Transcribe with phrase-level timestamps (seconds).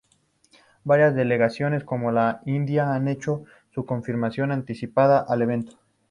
[0.83, 5.77] Varias delegaciones como la de India han hecho su confirmación anticipada al evento.